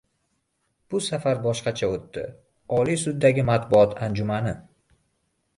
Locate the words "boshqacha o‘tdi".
1.43-2.25